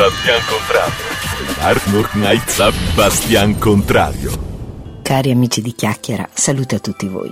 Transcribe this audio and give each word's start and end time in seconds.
Bastian 0.00 0.40
Contrario. 0.48 1.60
Arnold 1.60 2.08
Knight 2.12 2.94
Bastian 2.94 3.58
Contrario. 3.58 4.30
Cari 5.02 5.30
amici 5.30 5.60
di 5.60 5.74
Chiacchiera, 5.74 6.26
salute 6.32 6.76
a 6.76 6.78
tutti 6.78 7.06
voi. 7.06 7.30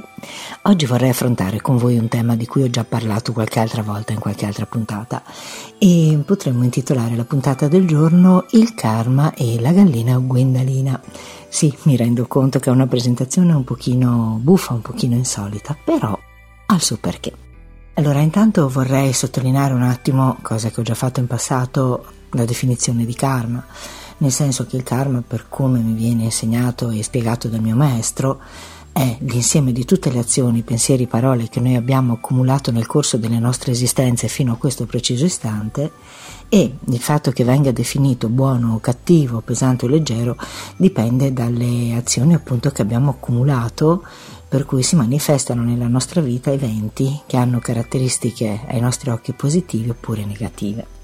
Oggi 0.64 0.84
vorrei 0.84 1.08
affrontare 1.08 1.62
con 1.62 1.78
voi 1.78 1.96
un 1.96 2.08
tema 2.08 2.36
di 2.36 2.44
cui 2.44 2.64
ho 2.64 2.68
già 2.68 2.84
parlato 2.84 3.32
qualche 3.32 3.58
altra 3.58 3.80
volta 3.80 4.12
in 4.12 4.18
qualche 4.18 4.44
altra 4.44 4.66
puntata 4.66 5.22
e 5.78 6.22
potremmo 6.26 6.62
intitolare 6.62 7.16
la 7.16 7.24
puntata 7.24 7.68
del 7.68 7.86
giorno 7.86 8.44
Il 8.50 8.74
karma 8.74 9.32
e 9.32 9.58
la 9.58 9.72
gallina 9.72 10.18
Gwendalina. 10.18 11.00
Sì, 11.48 11.74
mi 11.84 11.96
rendo 11.96 12.26
conto 12.26 12.58
che 12.58 12.68
è 12.68 12.72
una 12.72 12.86
presentazione 12.86 13.54
un 13.54 13.64
pochino 13.64 14.38
buffa, 14.42 14.74
un 14.74 14.82
pochino 14.82 15.14
insolita, 15.14 15.74
però 15.82 16.18
ha 16.66 16.74
il 16.74 16.82
suo 16.82 16.98
perché. 16.98 17.32
Allora, 17.94 18.20
intanto 18.20 18.68
vorrei 18.68 19.14
sottolineare 19.14 19.72
un 19.72 19.82
attimo, 19.82 20.36
cosa 20.42 20.68
che 20.68 20.80
ho 20.80 20.84
già 20.84 20.94
fatto 20.94 21.18
in 21.18 21.26
passato, 21.26 22.04
la 22.32 22.44
definizione 22.44 23.04
di 23.04 23.14
karma 23.14 23.64
nel 24.18 24.32
senso 24.32 24.66
che 24.66 24.76
il 24.76 24.82
karma, 24.82 25.22
per 25.26 25.46
come 25.48 25.78
mi 25.80 25.92
viene 25.92 26.24
insegnato 26.24 26.90
e 26.90 27.02
spiegato 27.02 27.48
dal 27.48 27.60
mio 27.60 27.76
maestro, 27.76 28.40
è 28.92 29.16
l'insieme 29.20 29.70
di 29.70 29.84
tutte 29.84 30.10
le 30.10 30.18
azioni, 30.18 30.62
pensieri, 30.62 31.06
parole 31.06 31.48
che 31.48 31.60
noi 31.60 31.76
abbiamo 31.76 32.14
accumulato 32.14 32.72
nel 32.72 32.86
corso 32.86 33.16
delle 33.16 33.38
nostre 33.38 33.70
esistenze 33.70 34.26
fino 34.26 34.52
a 34.52 34.56
questo 34.56 34.86
preciso 34.86 35.24
istante 35.24 35.92
e 36.48 36.74
il 36.84 36.98
fatto 36.98 37.30
che 37.30 37.44
venga 37.44 37.70
definito 37.70 38.28
buono 38.28 38.74
o 38.74 38.80
cattivo, 38.80 39.40
pesante 39.40 39.84
o 39.84 39.88
leggero 39.88 40.36
dipende 40.76 41.32
dalle 41.32 41.94
azioni 41.94 42.34
appunto 42.34 42.70
che 42.70 42.82
abbiamo 42.82 43.10
accumulato 43.10 44.02
per 44.48 44.64
cui 44.64 44.82
si 44.82 44.96
manifestano 44.96 45.62
nella 45.62 45.86
nostra 45.86 46.20
vita 46.20 46.50
eventi 46.50 47.20
che 47.26 47.36
hanno 47.36 47.60
caratteristiche 47.60 48.62
ai 48.66 48.80
nostri 48.80 49.10
occhi 49.10 49.32
positive 49.32 49.90
oppure 49.90 50.24
negative. 50.24 50.97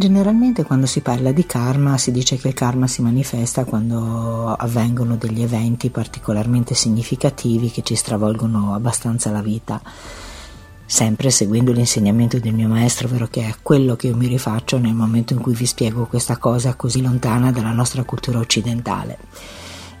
Generalmente 0.00 0.64
quando 0.64 0.86
si 0.86 1.02
parla 1.02 1.30
di 1.30 1.44
karma 1.44 1.98
si 1.98 2.10
dice 2.10 2.38
che 2.38 2.48
il 2.48 2.54
karma 2.54 2.86
si 2.86 3.02
manifesta 3.02 3.66
quando 3.66 4.46
avvengono 4.46 5.16
degli 5.16 5.42
eventi 5.42 5.90
particolarmente 5.90 6.72
significativi 6.72 7.70
che 7.70 7.82
ci 7.82 7.94
stravolgono 7.96 8.72
abbastanza 8.72 9.30
la 9.30 9.42
vita, 9.42 9.78
sempre 10.86 11.28
seguendo 11.28 11.72
l'insegnamento 11.72 12.38
del 12.38 12.54
mio 12.54 12.66
maestro, 12.66 13.08
ovvero 13.08 13.26
che 13.26 13.46
è 13.46 13.54
quello 13.60 13.94
che 13.94 14.06
io 14.06 14.16
mi 14.16 14.26
rifaccio 14.26 14.78
nel 14.78 14.94
momento 14.94 15.34
in 15.34 15.40
cui 15.42 15.52
vi 15.52 15.66
spiego 15.66 16.06
questa 16.06 16.38
cosa 16.38 16.76
così 16.76 17.02
lontana 17.02 17.52
dalla 17.52 17.72
nostra 17.72 18.02
cultura 18.02 18.38
occidentale. 18.38 19.18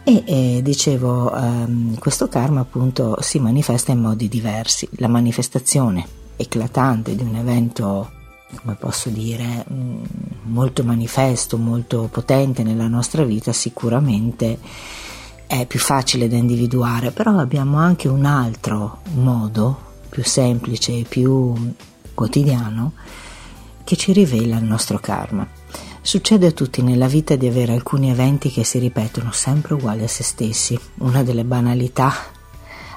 E 0.02 0.22
eh, 0.26 0.60
dicevo, 0.62 1.30
ehm, 1.36 1.98
questo 1.98 2.26
karma 2.26 2.60
appunto 2.60 3.18
si 3.20 3.38
manifesta 3.38 3.92
in 3.92 4.00
modi 4.00 4.30
diversi. 4.30 4.88
La 4.92 5.08
manifestazione 5.08 6.06
eclatante 6.36 7.14
di 7.14 7.22
un 7.22 7.34
evento 7.34 8.12
come 8.56 8.74
posso 8.74 9.08
dire, 9.08 9.64
mm, 9.70 10.02
molto 10.44 10.82
manifesto, 10.84 11.56
molto 11.56 12.08
potente 12.10 12.62
nella 12.62 12.88
nostra 12.88 13.24
vita, 13.24 13.52
sicuramente 13.52 14.58
è 15.46 15.66
più 15.66 15.78
facile 15.78 16.28
da 16.28 16.36
individuare, 16.36 17.10
però 17.10 17.36
abbiamo 17.38 17.78
anche 17.78 18.08
un 18.08 18.24
altro 18.24 19.00
modo, 19.14 19.88
più 20.08 20.24
semplice 20.24 20.98
e 20.98 21.06
più 21.08 21.72
quotidiano, 22.14 22.92
che 23.84 23.96
ci 23.96 24.12
rivela 24.12 24.56
il 24.56 24.64
nostro 24.64 24.98
karma. 24.98 25.46
Succede 26.02 26.46
a 26.46 26.52
tutti 26.52 26.82
nella 26.82 27.08
vita 27.08 27.36
di 27.36 27.46
avere 27.46 27.72
alcuni 27.72 28.10
eventi 28.10 28.50
che 28.50 28.64
si 28.64 28.78
ripetono 28.78 29.32
sempre 29.32 29.74
uguali 29.74 30.04
a 30.04 30.08
se 30.08 30.22
stessi. 30.22 30.78
Una 30.98 31.22
delle 31.22 31.44
banalità 31.44 32.12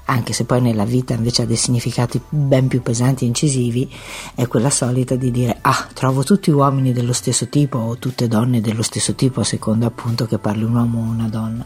anche 0.05 0.33
se 0.33 0.45
poi 0.45 0.61
nella 0.61 0.85
vita 0.85 1.13
invece 1.13 1.43
ha 1.43 1.45
dei 1.45 1.55
significati 1.55 2.21
ben 2.27 2.67
più 2.67 2.81
pesanti 2.81 3.23
e 3.23 3.27
incisivi, 3.27 3.91
è 4.35 4.47
quella 4.47 4.69
solita 4.69 5.15
di 5.15 5.31
dire 5.31 5.57
ah, 5.61 5.87
trovo 5.93 6.23
tutti 6.23 6.51
uomini 6.51 6.91
dello 6.91 7.13
stesso 7.13 7.47
tipo 7.47 7.77
o 7.77 7.97
tutte 7.97 8.27
donne 8.27 8.61
dello 8.61 8.83
stesso 8.83 9.15
tipo, 9.15 9.41
a 9.41 9.45
seconda 9.45 9.87
appunto 9.87 10.25
che 10.25 10.37
parli 10.37 10.63
un 10.63 10.75
uomo 10.75 10.99
o 10.99 11.03
una 11.03 11.27
donna. 11.27 11.65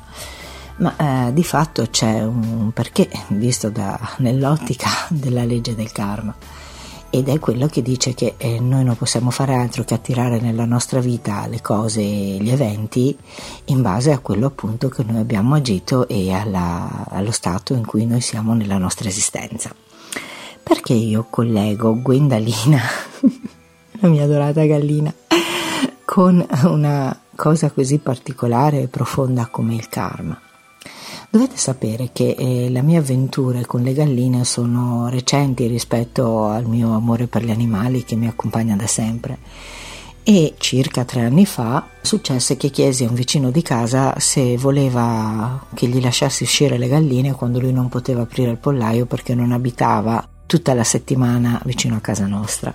Ma 0.78 1.28
eh, 1.28 1.34
di 1.34 1.44
fatto 1.44 1.88
c'è 1.90 2.24
un 2.24 2.72
perché, 2.72 3.10
visto 3.30 3.70
da, 3.70 4.00
nell'ottica 4.18 4.90
della 5.09 5.44
legge 5.44 5.74
del 5.74 5.92
karma 5.92 6.36
ed 7.17 7.29
è 7.29 7.39
quello 7.39 7.66
che 7.66 7.81
dice 7.81 8.13
che 8.13 8.35
eh, 8.38 8.59
noi 8.59 8.83
non 8.83 8.95
possiamo 8.95 9.31
fare 9.31 9.55
altro 9.55 9.83
che 9.83 9.95
attirare 9.95 10.39
nella 10.39 10.66
nostra 10.66 11.00
vita 11.00 11.47
le 11.47 11.61
cose, 11.61 12.01
gli 12.01 12.50
eventi 12.51 13.17
in 13.66 13.81
base 13.81 14.11
a 14.11 14.19
quello 14.19 14.45
appunto 14.45 14.88
che 14.89 15.03
noi 15.03 15.19
abbiamo 15.19 15.55
agito 15.55 16.07
e 16.07 16.31
alla, 16.31 17.05
allo 17.09 17.31
stato 17.31 17.73
in 17.73 17.85
cui 17.85 18.05
noi 18.05 18.22
siamo 18.22 18.53
nella 18.53 18.78
nostra 18.78 19.09
esistenza. 19.09 19.73
Perché 20.61 20.94
io 20.94 21.25
collego 21.28 22.00
Gwendalina, 22.00 22.81
la 23.99 24.07
mia 24.07 24.23
adorata 24.23 24.63
gallina, 24.66 25.11
con 26.05 26.45
una 26.66 27.19
cosa 27.35 27.72
così 27.72 27.97
particolare 27.97 28.81
e 28.81 28.88
profonda 28.88 29.47
come 29.47 29.73
il 29.73 29.89
karma? 29.89 30.39
Dovete 31.30 31.58
sapere 31.58 32.10
che 32.14 32.36
eh, 32.38 32.70
le 32.70 32.82
mie 32.82 32.98
avventure 32.98 33.66
con 33.66 33.82
le 33.82 33.92
galline 33.92 34.46
sono 34.46 35.10
recenti 35.10 35.68
rispetto 35.68 36.46
al 36.46 36.66
mio 36.66 36.96
amore 36.96 37.28
per 37.28 37.44
gli 37.44 37.52
animali 37.52 38.06
che 38.06 38.16
mi 38.16 38.28
accompagna 38.28 38.78
da 38.78 38.88
sempre. 38.88 39.38
E 40.24 40.56
circa 40.58 41.04
tre 41.04 41.22
anni 41.22 41.46
fa 41.46 41.88
successe 42.02 42.56
che 42.56 42.70
chiesi 42.70 43.04
a 43.04 43.10
un 43.10 43.14
vicino 43.14 43.52
di 43.52 43.62
casa 43.62 44.16
se 44.20 44.58
voleva 44.58 45.66
che 45.74 45.88
gli 45.88 46.02
lasciassi 46.02 46.44
uscire 46.44 46.78
le 46.78 46.88
galline 46.88 47.34
quando 47.34 47.59
lui 47.59 47.74
non 47.74 47.90
poteva 47.90 48.22
aprire 48.22 48.52
il 48.52 48.58
pollaio 48.58 49.06
perché 49.06 49.36
non 49.36 49.52
abitava 49.52 50.26
tutta 50.46 50.74
la 50.74 50.84
settimana 50.84 51.62
vicino 51.66 51.96
a 51.96 52.02
casa 52.02 52.26
nostra. 52.26 52.74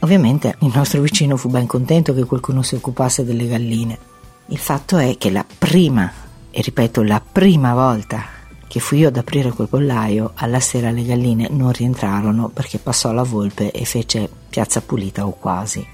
Ovviamente 0.00 0.56
il 0.60 0.72
nostro 0.74 1.02
vicino 1.02 1.36
fu 1.36 1.50
ben 1.50 1.66
contento 1.66 2.14
che 2.14 2.24
qualcuno 2.24 2.62
si 2.62 2.74
occupasse 2.74 3.24
delle 3.24 3.46
galline. 3.46 3.98
Il 4.46 4.58
fatto 4.58 4.96
è 4.96 5.16
che 5.18 5.30
la 5.30 5.44
prima 5.58 6.10
e 6.50 6.60
ripeto 6.60 7.02
la 7.02 7.20
prima 7.20 7.74
volta 7.74 8.38
che 8.66 8.78
fui 8.78 8.98
io 8.98 9.08
ad 9.08 9.16
aprire 9.16 9.50
quel 9.50 9.68
pollaio, 9.68 10.30
alla 10.34 10.60
sera 10.60 10.90
le 10.90 11.04
galline 11.04 11.48
non 11.50 11.72
rientrarono 11.72 12.48
perché 12.48 12.78
passò 12.78 13.10
la 13.10 13.24
volpe 13.24 13.72
e 13.72 13.84
fece 13.84 14.30
piazza 14.48 14.80
pulita 14.80 15.26
o 15.26 15.32
quasi. 15.32 15.84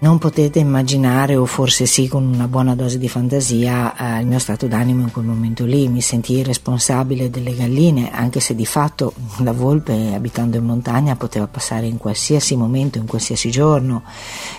Non 0.00 0.18
potete 0.18 0.60
immaginare, 0.60 1.34
o 1.34 1.44
forse 1.44 1.84
sì 1.84 2.06
con 2.06 2.24
una 2.24 2.46
buona 2.46 2.76
dose 2.76 2.98
di 2.98 3.08
fantasia, 3.08 3.96
eh, 3.96 4.20
il 4.20 4.28
mio 4.28 4.38
stato 4.38 4.68
d'animo 4.68 5.02
in 5.02 5.10
quel 5.10 5.24
momento 5.24 5.64
lì. 5.64 5.88
Mi 5.88 6.00
sentii 6.00 6.44
responsabile 6.44 7.30
delle 7.30 7.52
galline, 7.52 8.12
anche 8.12 8.38
se 8.38 8.54
di 8.54 8.64
fatto 8.64 9.12
la 9.38 9.50
volpe, 9.50 10.14
abitando 10.14 10.56
in 10.56 10.64
montagna, 10.64 11.16
poteva 11.16 11.48
passare 11.48 11.86
in 11.86 11.96
qualsiasi 11.96 12.54
momento, 12.54 12.98
in 12.98 13.06
qualsiasi 13.08 13.50
giorno. 13.50 14.04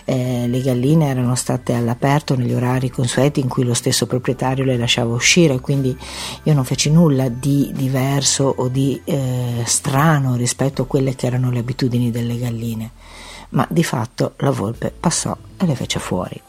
Eh, 0.04 0.46
le 0.46 0.62
galline 0.62 1.08
erano 1.08 1.36
state 1.36 1.74
all'aperto 1.74 2.36
negli 2.36 2.52
orari 2.52 2.90
consueti 2.90 3.40
in 3.40 3.48
cui 3.48 3.64
lo 3.64 3.74
stesso 3.74 4.08
proprietario 4.08 4.66
le 4.66 4.76
lasciava 4.76 5.14
uscire, 5.14 5.62
quindi 5.62 5.98
io 6.44 6.54
non 6.54 6.66
feci 6.66 6.92
nulla 6.92 7.30
di 7.30 7.72
diverso 7.74 8.54
o 8.58 8.68
di 8.68 9.00
eh, 9.06 9.64
strano 9.64 10.36
rispetto 10.36 10.82
a 10.82 10.86
quelle 10.86 11.16
che 11.16 11.28
erano 11.28 11.50
le 11.50 11.60
abitudini 11.60 12.12
delle 12.12 12.38
galline 12.38 12.92
ma 13.50 13.66
di 13.70 13.84
fatto 13.84 14.34
la 14.38 14.52
volpe 14.52 14.94
passò 14.98 15.36
e 15.58 15.66
le 15.66 15.76
fece 15.76 16.00
fuori. 16.00 16.42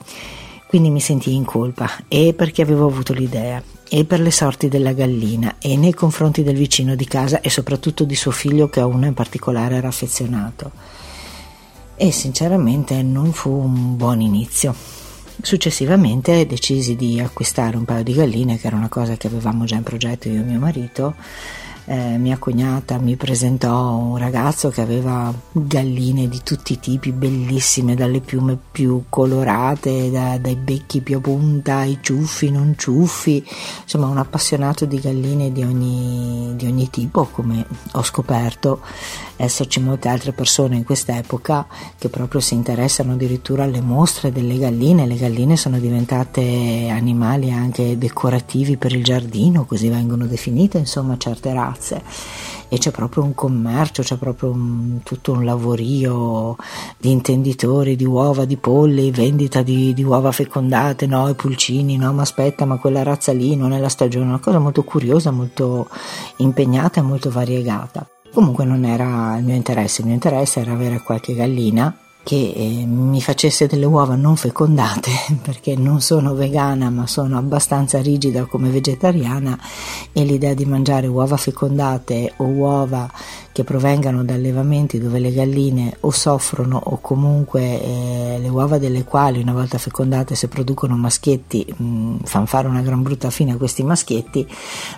Quindi 0.66 0.90
mi 0.90 1.00
sentii 1.00 1.34
in 1.34 1.44
colpa 1.44 1.90
e 2.06 2.32
perché 2.32 2.62
avevo 2.62 2.86
avuto 2.86 3.12
l'idea 3.12 3.60
e 3.88 4.04
per 4.04 4.20
le 4.20 4.30
sorti 4.30 4.68
della 4.68 4.92
gallina 4.92 5.56
e 5.58 5.76
nei 5.76 5.92
confronti 5.92 6.44
del 6.44 6.54
vicino 6.54 6.94
di 6.94 7.06
casa 7.06 7.40
e 7.40 7.50
soprattutto 7.50 8.04
di 8.04 8.14
suo 8.14 8.30
figlio 8.30 8.68
che 8.68 8.78
a 8.78 8.86
uno 8.86 9.06
in 9.06 9.14
particolare 9.14 9.74
era 9.74 9.88
affezionato. 9.88 10.70
E 11.96 12.12
sinceramente 12.12 13.02
non 13.02 13.32
fu 13.32 13.50
un 13.50 13.96
buon 13.96 14.20
inizio. 14.20 14.72
Successivamente 15.42 16.46
decisi 16.46 16.94
di 16.94 17.18
acquistare 17.18 17.76
un 17.76 17.84
paio 17.84 18.04
di 18.04 18.14
galline, 18.14 18.58
che 18.58 18.68
era 18.68 18.76
una 18.76 18.88
cosa 18.88 19.16
che 19.16 19.26
avevamo 19.26 19.64
già 19.64 19.74
in 19.74 19.82
progetto 19.82 20.28
io 20.28 20.40
e 20.40 20.44
mio 20.44 20.60
marito, 20.60 21.14
eh, 21.90 22.18
mia 22.18 22.38
cognata 22.38 22.98
mi 22.98 23.16
presentò 23.16 23.96
un 23.96 24.16
ragazzo 24.16 24.68
che 24.68 24.80
aveva 24.80 25.34
galline 25.50 26.28
di 26.28 26.40
tutti 26.44 26.74
i 26.74 26.78
tipi, 26.78 27.10
bellissime, 27.10 27.96
dalle 27.96 28.20
piume 28.20 28.56
più 28.70 29.06
colorate, 29.08 30.08
da, 30.08 30.38
dai 30.38 30.54
becchi 30.54 31.00
più 31.00 31.16
a 31.16 31.20
punta, 31.20 31.78
ai 31.78 31.98
ciuffi, 32.00 32.52
non 32.52 32.74
ciuffi, 32.78 33.44
insomma 33.82 34.06
un 34.06 34.18
appassionato 34.18 34.84
di 34.84 35.00
galline 35.00 35.50
di 35.50 35.64
ogni, 35.64 36.52
di 36.54 36.66
ogni 36.66 36.88
tipo, 36.90 37.24
come 37.24 37.66
ho 37.90 38.02
scoperto 38.04 38.80
esserci 39.34 39.80
molte 39.80 40.08
altre 40.08 40.32
persone 40.32 40.76
in 40.76 40.84
quest'epoca 40.84 41.66
che 41.98 42.08
proprio 42.08 42.40
si 42.40 42.54
interessano 42.54 43.14
addirittura 43.14 43.64
alle 43.64 43.80
mostre 43.80 44.30
delle 44.30 44.58
galline. 44.58 45.06
Le 45.06 45.16
galline 45.16 45.56
sono 45.56 45.78
diventate 45.78 46.88
animali 46.90 47.50
anche 47.50 47.98
decorativi 47.98 48.76
per 48.76 48.92
il 48.92 49.02
giardino, 49.02 49.64
così 49.64 49.88
vengono 49.88 50.26
definite, 50.26 50.78
insomma, 50.78 51.16
certe 51.16 51.52
razze. 51.52 51.79
E 52.68 52.78
c'è 52.78 52.90
proprio 52.90 53.24
un 53.24 53.34
commercio, 53.34 54.02
c'è 54.02 54.16
proprio 54.16 54.50
un, 54.50 55.00
tutto 55.02 55.32
un 55.32 55.44
lavorio 55.44 56.56
di 56.96 57.10
intenditori 57.10 57.96
di 57.96 58.04
uova, 58.04 58.44
di 58.44 58.56
polli, 58.56 59.10
vendita 59.10 59.62
di, 59.62 59.92
di 59.92 60.04
uova 60.04 60.30
fecondate, 60.30 61.06
no, 61.06 61.28
i 61.28 61.34
pulcini, 61.34 61.96
no, 61.96 62.12
ma 62.12 62.22
aspetta, 62.22 62.64
ma 62.64 62.76
quella 62.76 63.02
razza 63.02 63.32
lì 63.32 63.56
non 63.56 63.72
è 63.72 63.78
la 63.78 63.88
stagione, 63.88 64.26
una 64.26 64.38
cosa 64.38 64.58
molto 64.58 64.84
curiosa, 64.84 65.30
molto 65.30 65.88
impegnata 66.36 67.00
e 67.00 67.02
molto 67.02 67.30
variegata. 67.30 68.06
Comunque 68.32 68.64
non 68.64 68.84
era 68.84 69.36
il 69.36 69.44
mio 69.44 69.56
interesse, 69.56 70.02
il 70.02 70.06
mio 70.06 70.14
interesse 70.14 70.60
era 70.60 70.72
avere 70.72 71.02
qualche 71.02 71.34
gallina 71.34 71.92
che 72.22 72.52
eh, 72.54 72.84
mi 72.86 73.20
facesse 73.20 73.66
delle 73.66 73.86
uova 73.86 74.14
non 74.14 74.36
fecondate 74.36 75.10
perché 75.42 75.76
non 75.76 76.00
sono 76.00 76.34
vegana 76.34 76.90
ma 76.90 77.06
sono 77.06 77.38
abbastanza 77.38 78.00
rigida 78.00 78.44
come 78.44 78.70
vegetariana 78.70 79.58
e 80.12 80.24
l'idea 80.24 80.54
di 80.54 80.64
mangiare 80.64 81.06
uova 81.06 81.36
fecondate 81.36 82.34
o 82.36 82.44
uova 82.44 83.10
che 83.52 83.64
provengano 83.64 84.22
da 84.22 84.34
allevamenti 84.34 85.00
dove 85.00 85.18
le 85.18 85.32
galline 85.32 85.96
o 86.00 86.10
soffrono 86.10 86.80
o 86.82 86.98
comunque 87.00 87.82
eh, 87.82 88.38
le 88.40 88.48
uova 88.48 88.78
delle 88.78 89.04
quali 89.04 89.40
una 89.40 89.52
volta 89.52 89.78
fecondate 89.78 90.34
se 90.34 90.48
producono 90.48 90.96
maschietti 90.96 91.66
mh, 91.76 92.24
fanno 92.24 92.46
fare 92.46 92.68
una 92.68 92.80
gran 92.80 93.02
brutta 93.02 93.30
fine 93.30 93.52
a 93.52 93.56
questi 93.56 93.82
maschietti 93.82 94.46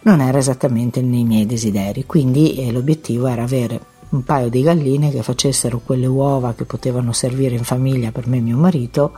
non 0.03 0.21
era 0.21 0.39
esattamente 0.39 1.01
nei 1.01 1.25
miei 1.25 1.47
desideri. 1.47 2.05
Quindi 2.05 2.57
eh, 2.57 2.73
l'obiettivo 2.73 3.27
era 3.27 3.43
avere 3.43 3.81
un 4.13 4.25
paio 4.25 4.49
di 4.49 4.63
galline 4.63 5.11
che 5.11 5.23
facessero 5.23 5.81
quelle 5.85 6.07
uova 6.07 6.55
che 6.55 6.65
potevano 6.65 7.13
servire 7.13 7.57
in 7.57 7.65
famiglia 7.65 8.13
per 8.13 8.27
me 8.27 8.39
e 8.39 8.41
mio 8.41 8.57
marito, 8.57 9.13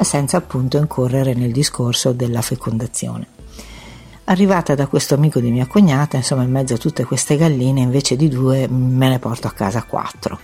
senza 0.00 0.36
appunto 0.36 0.76
incorrere 0.76 1.34
nel 1.34 1.52
discorso 1.52 2.12
della 2.12 2.42
fecondazione. 2.42 3.28
Arrivata 4.24 4.74
da 4.74 4.86
questo 4.86 5.14
amico 5.14 5.38
di 5.40 5.50
mia 5.50 5.66
cognata, 5.66 6.16
insomma, 6.16 6.42
in 6.42 6.50
mezzo 6.50 6.74
a 6.74 6.78
tutte 6.78 7.04
queste 7.04 7.36
galline, 7.36 7.80
invece 7.80 8.16
di 8.16 8.28
due, 8.28 8.66
me 8.68 9.08
ne 9.08 9.18
porto 9.18 9.46
a 9.46 9.52
casa 9.52 9.82
quattro 9.84 10.38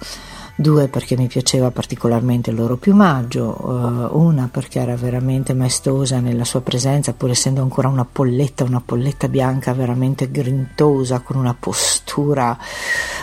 due 0.60 0.88
perché 0.88 1.16
mi 1.16 1.26
piaceva 1.26 1.70
particolarmente 1.70 2.50
il 2.50 2.56
loro 2.56 2.76
piumaggio, 2.76 3.56
uh, 3.58 4.18
una 4.18 4.48
perché 4.52 4.78
era 4.78 4.94
veramente 4.94 5.54
maestosa 5.54 6.20
nella 6.20 6.44
sua 6.44 6.60
presenza, 6.60 7.14
pur 7.14 7.30
essendo 7.30 7.62
ancora 7.62 7.88
una 7.88 8.04
polletta, 8.04 8.64
una 8.64 8.82
polletta 8.84 9.28
bianca 9.28 9.72
veramente 9.72 10.30
grintosa, 10.30 11.20
con 11.20 11.36
una 11.36 11.56
postura 11.58 12.56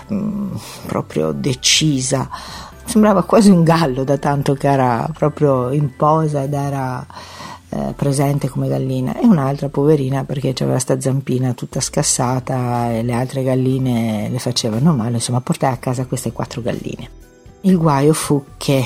um, 0.07 0.59
proprio 0.87 1.31
decisa. 1.31 2.27
Sembrava 2.85 3.23
quasi 3.23 3.51
un 3.51 3.63
gallo 3.63 4.03
da 4.03 4.17
tanto 4.17 4.53
che 4.55 4.67
era 4.67 5.07
proprio 5.15 5.71
in 5.71 5.95
posa 5.95 6.43
ed 6.43 6.53
era 6.53 7.05
eh, 7.69 7.93
presente 7.95 8.47
come 8.47 8.67
gallina 8.67 9.19
e 9.19 9.25
un'altra 9.25 9.69
poverina 9.69 10.23
perché 10.23 10.53
aveva 10.63 10.79
sta 10.79 10.99
zampina 10.99 11.53
tutta 11.53 11.81
scassata 11.81 12.93
e 12.93 13.03
le 13.03 13.13
altre 13.13 13.43
galline 13.43 14.29
le 14.29 14.39
facevano 14.39 14.93
male, 14.93 15.15
insomma 15.15 15.41
portai 15.41 15.73
a 15.73 15.77
casa 15.77 16.05
queste 16.05 16.31
quattro 16.31 16.61
galline. 16.61 17.25
Il 17.61 17.77
guaio 17.77 18.13
fu 18.13 18.45
che 18.55 18.85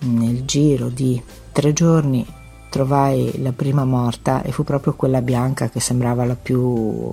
nel 0.00 0.44
giro 0.44 0.88
di 0.88 1.20
tre 1.50 1.72
giorni 1.72 2.24
trovai 2.68 3.40
la 3.42 3.52
prima 3.52 3.84
morta 3.84 4.42
e 4.42 4.52
fu 4.52 4.64
proprio 4.64 4.94
quella 4.94 5.22
bianca 5.22 5.70
che 5.70 5.80
sembrava 5.80 6.24
la 6.24 6.36
più 6.36 7.10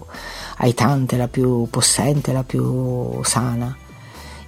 aitante, 0.57 1.15
la 1.15 1.29
più 1.29 1.67
possente, 1.69 2.33
la 2.33 2.43
più 2.43 3.23
sana. 3.23 3.75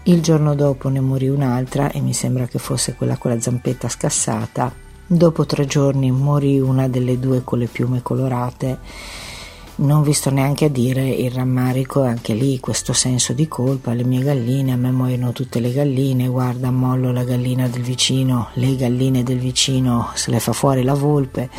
Il 0.03 0.21
giorno 0.21 0.53
dopo 0.53 0.89
ne 0.89 0.99
morì 0.99 1.29
un'altra 1.29 1.89
e 1.89 2.01
mi 2.01 2.13
sembra 2.13 2.45
che 2.47 2.59
fosse 2.59 2.95
quella 2.95 3.17
con 3.17 3.31
la 3.31 3.39
zampetta 3.39 3.87
scassata. 3.87 4.73
Dopo 5.07 5.45
tre 5.45 5.65
giorni 5.65 6.11
morì 6.11 6.59
una 6.59 6.87
delle 6.87 7.17
due 7.17 7.43
con 7.43 7.59
le 7.59 7.67
piume 7.67 8.01
colorate 8.01 8.79
non 9.75 10.03
vi 10.03 10.13
sto 10.13 10.29
neanche 10.29 10.65
a 10.65 10.69
dire 10.69 11.09
il 11.09 11.31
rammarico, 11.31 12.03
anche 12.03 12.33
lì 12.33 12.59
questo 12.59 12.93
senso 12.93 13.33
di 13.33 13.47
colpa, 13.47 13.93
le 13.93 14.03
mie 14.03 14.21
galline, 14.21 14.73
a 14.73 14.75
me 14.75 14.91
muoiono 14.91 15.31
tutte 15.31 15.59
le 15.59 15.71
galline, 15.71 16.27
guarda, 16.27 16.69
mollo 16.71 17.11
la 17.11 17.23
gallina 17.23 17.67
del 17.67 17.81
vicino, 17.81 18.49
le 18.53 18.75
galline 18.75 19.23
del 19.23 19.39
vicino, 19.39 20.09
se 20.13 20.29
le 20.29 20.39
fa 20.39 20.53
fuori 20.53 20.83
la 20.83 20.93
volpe, 20.93 21.49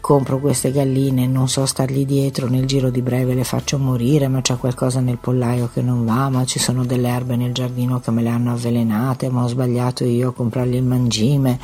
compro 0.00 0.38
queste 0.38 0.70
galline, 0.70 1.26
non 1.26 1.48
so 1.48 1.66
stargli 1.66 2.04
dietro, 2.04 2.48
nel 2.48 2.66
giro 2.66 2.90
di 2.90 3.02
breve 3.02 3.34
le 3.34 3.44
faccio 3.44 3.78
morire, 3.78 4.28
ma 4.28 4.40
c'è 4.40 4.56
qualcosa 4.56 5.00
nel 5.00 5.18
pollaio 5.18 5.68
che 5.72 5.82
non 5.82 6.04
va, 6.04 6.28
ma 6.28 6.44
ci 6.44 6.58
sono 6.58 6.84
delle 6.84 7.08
erbe 7.08 7.34
nel 7.34 7.52
giardino 7.52 7.98
che 7.98 8.10
me 8.10 8.22
le 8.22 8.28
hanno 8.28 8.52
avvelenate, 8.52 9.30
ma 9.30 9.42
ho 9.42 9.48
sbagliato 9.48 10.04
io 10.04 10.28
a 10.28 10.34
comprargli 10.34 10.74
il 10.74 10.84
mangime, 10.84 11.58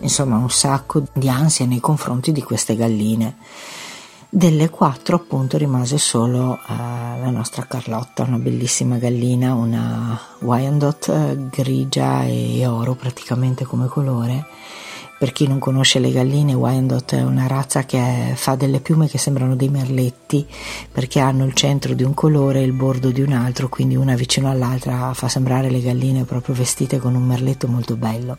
insomma 0.00 0.36
un 0.36 0.50
sacco 0.50 1.04
di 1.12 1.28
ansia 1.28 1.64
nei 1.66 1.80
confronti 1.80 2.32
di 2.32 2.42
queste 2.42 2.76
galline. 2.76 3.36
Delle 4.28 4.70
quattro 4.70 5.16
appunto 5.16 5.56
rimase 5.56 5.98
solo 5.98 6.56
eh, 6.56 6.74
la 6.76 7.30
nostra 7.30 7.64
Carlotta, 7.64 8.24
una 8.24 8.38
bellissima 8.38 8.96
gallina, 8.96 9.54
una 9.54 10.20
Wyandotte 10.40 11.12
eh, 11.12 11.48
grigia 11.48 12.24
e 12.24 12.66
oro 12.66 12.94
praticamente 12.94 13.64
come 13.64 13.86
colore. 13.86 14.44
Per 15.16 15.32
chi 15.32 15.46
non 15.46 15.60
conosce 15.60 16.00
le 16.00 16.10
galline, 16.10 16.54
Wyandotte 16.54 17.18
è 17.18 17.22
una 17.22 17.46
razza 17.46 17.84
che 17.84 18.32
fa 18.34 18.56
delle 18.56 18.80
piume 18.80 19.06
che 19.06 19.16
sembrano 19.16 19.54
dei 19.54 19.68
merletti 19.68 20.44
perché 20.90 21.20
hanno 21.20 21.44
il 21.44 21.54
centro 21.54 21.94
di 21.94 22.02
un 22.02 22.12
colore 22.12 22.58
e 22.60 22.64
il 22.64 22.72
bordo 22.72 23.10
di 23.10 23.22
un 23.22 23.32
altro, 23.32 23.68
quindi 23.68 23.94
una 23.94 24.16
vicino 24.16 24.50
all'altra 24.50 25.14
fa 25.14 25.28
sembrare 25.28 25.70
le 25.70 25.80
galline 25.80 26.24
proprio 26.24 26.54
vestite 26.54 26.98
con 26.98 27.14
un 27.14 27.22
merletto 27.22 27.68
molto 27.68 27.96
bello 27.96 28.38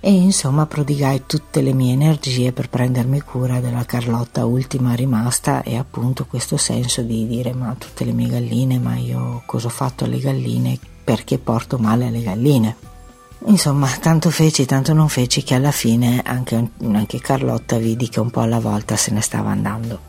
e 0.00 0.12
insomma 0.12 0.66
prodigai 0.66 1.24
tutte 1.26 1.60
le 1.60 1.72
mie 1.72 1.92
energie 1.92 2.52
per 2.52 2.68
prendermi 2.68 3.20
cura 3.20 3.60
della 3.60 3.84
Carlotta 3.84 4.44
ultima 4.44 4.94
rimasta 4.94 5.62
e 5.62 5.76
appunto 5.76 6.26
questo 6.26 6.56
senso 6.56 7.02
di 7.02 7.26
dire 7.26 7.52
ma 7.52 7.74
tutte 7.76 8.04
le 8.04 8.12
mie 8.12 8.28
galline, 8.28 8.78
ma 8.78 8.96
io 8.96 9.42
cosa 9.44 9.66
ho 9.66 9.70
fatto 9.70 10.04
alle 10.04 10.18
galline, 10.18 10.78
perché 11.02 11.38
porto 11.38 11.78
male 11.78 12.06
alle 12.06 12.22
galline. 12.22 12.76
Insomma, 13.46 13.88
tanto 14.00 14.30
feci, 14.30 14.66
tanto 14.66 14.92
non 14.92 15.08
feci 15.08 15.42
che 15.42 15.54
alla 15.54 15.70
fine 15.70 16.22
anche, 16.24 16.70
anche 16.82 17.20
Carlotta 17.20 17.78
vidi 17.78 18.08
che 18.08 18.20
un 18.20 18.30
po' 18.30 18.40
alla 18.40 18.58
volta 18.58 18.96
se 18.96 19.12
ne 19.12 19.20
stava 19.20 19.50
andando 19.50 20.07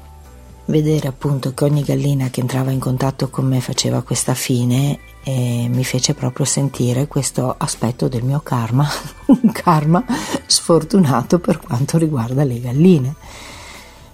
vedere 0.69 1.07
appunto 1.07 1.53
che 1.53 1.63
ogni 1.63 1.81
gallina 1.81 2.29
che 2.29 2.41
entrava 2.41 2.71
in 2.71 2.79
contatto 2.79 3.29
con 3.29 3.45
me 3.45 3.59
faceva 3.59 4.03
questa 4.03 4.33
fine 4.35 4.99
e 5.23 5.67
mi 5.69 5.83
fece 5.83 6.13
proprio 6.13 6.45
sentire 6.45 7.07
questo 7.07 7.53
aspetto 7.57 8.07
del 8.07 8.23
mio 8.23 8.39
karma, 8.39 8.87
un 9.27 9.51
karma 9.51 10.03
sfortunato 10.45 11.39
per 11.39 11.59
quanto 11.59 11.97
riguarda 11.97 12.43
le 12.43 12.59
galline. 12.59 13.15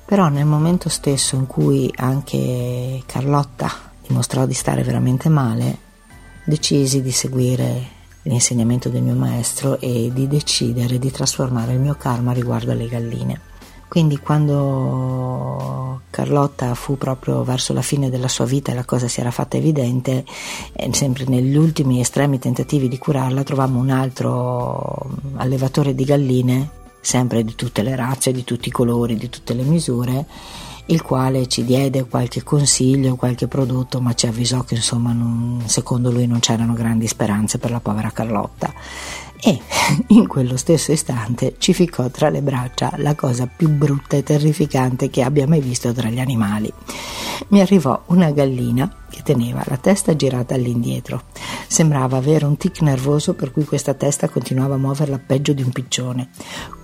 Però 0.05 0.27
nel 0.29 0.45
momento 0.45 0.87
stesso 0.89 1.35
in 1.35 1.47
cui 1.47 1.91
anche 1.95 3.01
Carlotta 3.05 3.71
dimostrò 4.05 4.45
di 4.45 4.53
stare 4.53 4.83
veramente 4.83 5.29
male, 5.29 5.77
decisi 6.43 7.01
di 7.01 7.11
seguire 7.11 7.93
l'insegnamento 8.23 8.89
del 8.89 9.01
mio 9.01 9.15
maestro 9.15 9.79
e 9.79 10.11
di 10.13 10.27
decidere 10.27 10.99
di 10.99 11.11
trasformare 11.11 11.73
il 11.73 11.79
mio 11.79 11.95
karma 11.95 12.33
riguardo 12.33 12.71
alle 12.71 12.87
galline. 12.87 13.53
Quindi 13.87 14.17
quando 14.17 16.01
Carlotta 16.09 16.73
fu 16.75 16.97
proprio 16.97 17.43
verso 17.43 17.73
la 17.73 17.81
fine 17.81 18.09
della 18.09 18.27
sua 18.27 18.45
vita 18.45 18.71
e 18.71 18.75
la 18.75 18.85
cosa 18.85 19.07
si 19.07 19.19
era 19.19 19.31
fatta 19.31 19.57
evidente, 19.57 20.25
eh, 20.73 20.89
sempre 20.93 21.25
negli 21.27 21.55
ultimi 21.55 21.99
estremi 21.99 22.39
tentativi 22.39 22.87
di 22.87 22.97
curarla 22.97 23.43
trovammo 23.43 23.79
un 23.79 23.89
altro 23.89 25.09
allevatore 25.35 25.93
di 25.93 26.03
galline, 26.03 26.69
sempre 26.99 27.43
di 27.43 27.55
tutte 27.55 27.83
le 27.83 27.95
razze, 27.95 28.31
di 28.31 28.43
tutti 28.43 28.69
i 28.69 28.71
colori, 28.71 29.15
di 29.15 29.29
tutte 29.29 29.53
le 29.53 29.63
misure, 29.63 30.25
il 30.88 31.01
quale 31.01 31.48
ci 31.48 31.63
diede 31.63 32.05
qualche 32.05 32.43
consiglio, 32.43 33.15
qualche 33.15 33.48
prodotto, 33.48 34.01
ma 34.01 34.13
ci 34.13 34.27
avvisò 34.27 34.63
che 34.63 34.75
insomma 34.75 35.13
non, 35.13 35.63
secondo 35.65 36.12
lui 36.12 36.27
non 36.27 36.39
c'erano 36.39 36.74
grandi 36.74 37.07
speranze 37.07 37.57
per 37.57 37.71
la 37.71 37.79
povera 37.79 38.12
Carlotta 38.12 38.74
e 39.45 39.59
in 40.09 40.27
quello 40.27 40.57
stesso 40.57 40.91
istante 40.91 41.55
ci 41.59 41.71
ficcò 41.71 42.09
tra 42.09 42.29
le 42.29 42.41
braccia 42.41 42.93
la 42.97 43.13
cosa 43.13 43.47
più 43.47 43.69
brutta 43.69 44.17
e 44.17 44.23
terrificante 44.23 45.11
che 45.11 45.21
abbia 45.21 45.47
mai 45.47 45.61
visto 45.61 45.93
tra 45.93 46.09
gli 46.09 46.19
animali. 46.19 46.73
Mi 47.49 47.61
arrivò 47.61 48.01
una 48.07 48.31
gallina 48.31 48.91
che 49.15 49.24
teneva 49.24 49.63
la 49.65 49.77
testa 49.77 50.13
girata 50.13 50.55
all'indietro. 50.55 51.24
Sembrava 51.67 52.17
avere 52.17 52.45
un 52.45 52.57
tic 52.57 52.81
nervoso 52.81 53.34
per 53.34 53.53
cui 53.53 53.63
questa 53.63 53.93
testa 53.93 54.27
continuava 54.27 54.75
a 54.75 54.77
muoverla 54.77 55.22
peggio 55.25 55.53
di 55.53 55.63
un 55.63 55.72
piccione. 55.72 56.27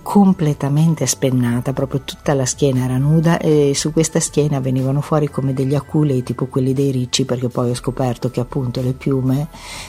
Completamente 0.02 1.06
spennata, 1.06 1.72
proprio 1.72 2.00
tutta 2.00 2.32
la 2.32 2.46
schiena 2.46 2.84
era 2.84 2.96
nuda 2.96 3.38
e 3.38 3.72
su 3.74 3.92
questa 3.92 4.18
schiena 4.18 4.60
venivano 4.60 5.00
fuori 5.00 5.28
come 5.28 5.52
degli 5.52 5.74
aculei 5.74 6.22
tipo 6.22 6.46
quelli 6.46 6.72
dei 6.72 6.90
ricci 6.90 7.24
perché 7.24 7.48
poi 7.48 7.70
ho 7.70 7.74
scoperto 7.74 8.30
che 8.30 8.40
appunto 8.40 8.80
le 8.80 8.94
piume 8.94 9.48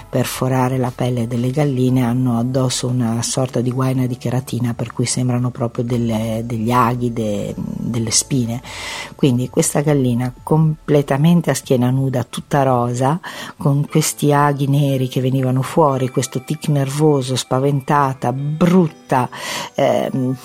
per 0.10 0.26
forare 0.26 0.78
la 0.78 0.92
pelle 0.94 1.28
delle 1.28 1.50
galline 1.50 2.04
hanno 2.04 2.38
addosso 2.38 2.88
una 2.88 3.22
sorta 3.24 3.62
di 3.62 3.72
guaina 3.72 4.06
di 4.06 4.18
cheratina 4.18 4.74
per 4.74 4.92
cui 4.92 5.06
sembrano 5.06 5.50
proprio 5.50 5.84
delle, 5.84 6.44
degli 6.46 6.72
aghi, 6.72 7.14
de, 7.14 7.56
delle 7.56 8.12
spine. 8.12 8.62
Quindi 9.16 9.50
questa 9.50 9.82
gallina 9.82 10.34
completamente 10.44 11.50
a 11.50 11.56
schiena 11.56 11.90
nuda, 11.90 12.26
tutta 12.34 12.64
rosa, 12.64 13.20
con 13.58 13.88
questi 13.88 14.34
aghi 14.34 14.68
neri 14.68 15.08
che 15.08 15.22
venivano 15.22 15.62
fuori, 15.62 16.10
questo 16.10 16.42
tic 16.42 16.68
nervoso, 16.70 17.36
spaventata, 17.36 18.34
brutta, 18.34 19.30
ehm, 19.76 20.36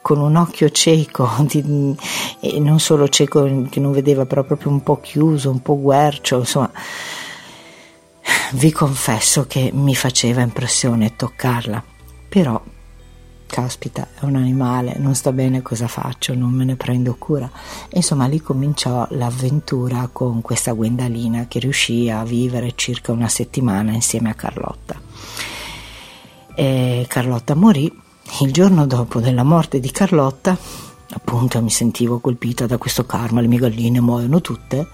con 0.00 0.20
un 0.20 0.36
occhio 0.36 0.70
cieco, 0.70 1.28
di, 1.50 1.96
e 2.38 2.60
non 2.60 2.78
solo 2.78 3.08
cieco 3.08 3.66
che 3.68 3.80
non 3.80 3.90
vedeva, 3.90 4.24
però 4.24 4.44
proprio 4.44 4.70
un 4.70 4.84
po' 4.84 5.00
chiuso, 5.00 5.50
un 5.50 5.60
po' 5.60 5.80
guercio, 5.80 6.38
insomma. 6.38 6.70
Vi 8.52 8.70
confesso 8.70 9.46
che 9.48 9.70
mi 9.74 9.96
faceva 9.96 10.42
impressione 10.42 11.16
toccarla, 11.16 11.82
però 12.28 12.62
caspita, 13.54 14.08
è 14.18 14.24
un 14.24 14.34
animale, 14.34 14.96
non 14.98 15.14
sta 15.14 15.30
bene 15.30 15.62
cosa 15.62 15.86
faccio, 15.86 16.34
non 16.34 16.50
me 16.50 16.64
ne 16.64 16.74
prendo 16.74 17.14
cura. 17.14 17.48
E 17.88 17.98
insomma, 17.98 18.26
lì 18.26 18.40
cominciò 18.40 19.06
l'avventura 19.10 20.08
con 20.12 20.40
questa 20.42 20.72
Gwendalina 20.72 21.46
che 21.46 21.60
riuscì 21.60 22.10
a 22.10 22.24
vivere 22.24 22.72
circa 22.74 23.12
una 23.12 23.28
settimana 23.28 23.92
insieme 23.92 24.30
a 24.30 24.34
Carlotta. 24.34 25.00
e 26.56 27.04
Carlotta 27.08 27.54
morì. 27.54 27.96
Il 28.40 28.52
giorno 28.52 28.86
dopo 28.86 29.20
della 29.20 29.44
morte 29.44 29.78
di 29.78 29.92
Carlotta, 29.92 30.58
appunto 31.12 31.62
mi 31.62 31.70
sentivo 31.70 32.18
colpita 32.18 32.66
da 32.66 32.76
questo 32.76 33.06
karma, 33.06 33.40
le 33.40 33.46
mie 33.46 33.60
galline 33.60 34.00
muoiono 34.00 34.40
tutte, 34.40 34.88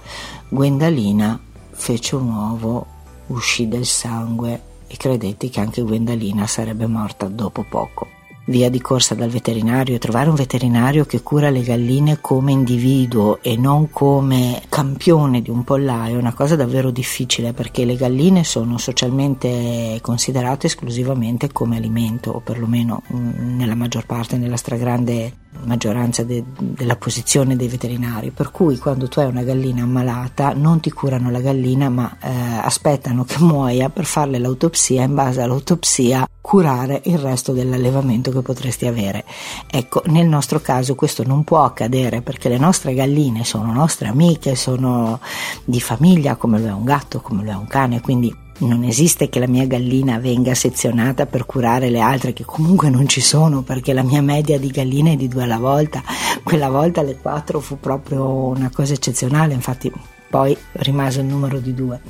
Gwendalina 0.50 1.40
fece 1.71 2.14
un 2.14 2.29
uovo, 2.29 2.87
uscì 3.29 3.69
del 3.69 3.87
sangue 3.87 4.62
e 4.87 4.97
credetti 4.99 5.49
che 5.49 5.61
anche 5.61 5.81
Gwendalina 5.81 6.47
sarebbe 6.47 6.87
morta 6.87 7.26
dopo 7.26 7.64
poco 7.67 8.19
via 8.50 8.69
di 8.69 8.80
corsa 8.80 9.14
dal 9.14 9.30
veterinario 9.30 9.99
trovare 9.99 10.28
un 10.28 10.35
veterinario 10.35 11.07
che 11.07 11.23
cura 11.23 11.50
le 11.50 11.62
galline 11.62 12.21
come 12.21 12.50
individuo 12.52 13.40
e 13.42 13.57
non 13.57 13.90
come 13.90 14.61
campione 14.69 15.40
di 15.40 15.50
un 15.50 15.62
pollaio 15.62 16.16
è 16.16 16.21
una 16.21 16.35
cosa 16.35 16.57
davvero 16.57 16.90
difficile 16.90 17.52
perché 17.52 17.85
le 17.85 17.95
galline 17.95 18.45
sono 18.45 18.76
socialmente 18.76 19.99
considerate 20.02 20.66
esclusivamente 20.66 21.52
come 21.52 21.76
alimento 21.76 22.33
o 22.33 22.40
perlomeno 22.40 23.02
mm, 23.14 23.57
nella 23.57 23.76
maggior 23.76 24.04
parte, 24.04 24.37
nella 24.37 24.57
stragrande 24.57 25.39
maggioranza 25.64 26.23
de, 26.23 26.42
della 26.59 26.97
posizione 26.97 27.57
dei 27.57 27.69
veterinari, 27.69 28.30
per 28.30 28.50
cui 28.50 28.78
quando 28.78 29.09
tu 29.09 29.21
hai 29.21 29.26
una 29.26 29.42
gallina 29.42 29.83
ammalata 29.83 30.52
non 30.54 30.80
ti 30.80 30.90
curano 30.90 31.30
la 31.30 31.40
gallina 31.40 31.88
ma 31.88 32.16
eh, 32.21 32.30
aspettano 32.62 33.25
che 33.25 33.37
muoia 33.40 33.88
per 33.90 34.04
farle 34.04 34.38
l'autopsia, 34.38 35.02
in 35.02 35.14
base 35.14 35.42
all'autopsia 35.42 36.26
curare 36.40 37.02
il 37.04 37.19
resto 37.19 37.52
dell'allevamento 37.52 38.30
che 38.30 38.40
potresti 38.40 38.87
avere. 38.87 39.25
Ecco, 39.71 40.02
nel 40.07 40.26
nostro 40.26 40.61
caso 40.61 40.95
questo 40.95 41.23
non 41.25 41.45
può 41.45 41.64
accadere 41.64 42.23
perché 42.23 42.49
le 42.49 42.59
nostre 42.59 42.95
galline 42.95 43.45
sono 43.45 43.73
nostre 43.73 44.09
amiche, 44.09 44.57
sono 44.57 45.21
di 45.64 45.80
famiglia 45.80 46.37
come 46.37 46.59
lo 46.59 46.66
è 46.66 46.73
un 46.73 46.85
gatto, 46.85 47.21
come 47.21 47.45
lo 47.45 47.50
è 47.50 47.54
un 47.54 47.66
cane, 47.66 48.00
quindi 48.00 48.39
non 48.61 48.85
esiste 48.85 49.29
che 49.29 49.38
la 49.38 49.47
mia 49.47 49.67
gallina 49.67 50.19
venga 50.19 50.55
sezionata 50.55 51.26
per 51.26 51.47
curare 51.47 51.88
le 51.90 52.00
altre 52.00 52.33
che 52.33 52.45
comunque 52.45 52.90
non 52.90 53.09
ci 53.09 53.21
sono 53.21 53.62
perché 53.62 53.93
la 53.93 54.02
mia 54.02 54.23
media 54.23 54.59
di 54.59 54.69
galline 54.69 55.12
è 55.12 55.17
di 55.17 55.29
due 55.29 55.45
alla 55.45 55.59
volta. 55.59 56.02
Quella 56.43 56.69
volta 56.69 57.02
le 57.02 57.17
quattro 57.17 57.61
fu 57.61 57.79
proprio 57.79 58.26
una 58.49 58.71
cosa 58.73 58.93
eccezionale, 58.93 59.55
infatti 59.55 59.90
poi 60.29 60.57
rimase 60.73 61.21
il 61.21 61.26
numero 61.26 61.59
di 61.59 61.75
due. 61.75 62.00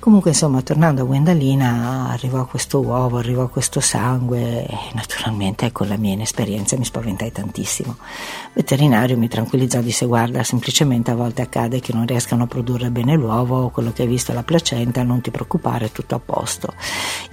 Comunque, 0.00 0.30
insomma, 0.30 0.62
tornando 0.62 1.02
a 1.02 1.04
Gwendalina, 1.04 2.08
arrivò 2.08 2.46
questo 2.46 2.80
uovo, 2.80 3.18
arrivò 3.18 3.48
questo 3.48 3.80
sangue 3.80 4.64
e 4.64 4.78
naturalmente 4.94 5.72
con 5.72 5.88
la 5.88 5.96
mia 5.96 6.12
inesperienza 6.12 6.76
mi 6.76 6.84
spaventai 6.84 7.32
tantissimo. 7.32 7.96
Il 7.98 8.52
veterinario 8.54 9.18
mi 9.18 9.28
tranquillizzò, 9.28 9.80
disse 9.80 10.06
guarda, 10.06 10.44
semplicemente 10.44 11.10
a 11.10 11.14
volte 11.14 11.42
accade 11.42 11.80
che 11.80 11.92
non 11.92 12.06
riescano 12.06 12.44
a 12.44 12.46
produrre 12.46 12.90
bene 12.90 13.16
l'uovo, 13.16 13.70
quello 13.70 13.92
che 13.92 14.02
hai 14.02 14.08
visto 14.08 14.32
la 14.32 14.44
placenta, 14.44 15.02
non 15.02 15.20
ti 15.20 15.30
preoccupare, 15.30 15.86
è 15.86 15.92
tutto 15.92 16.14
a 16.14 16.20
posto. 16.20 16.72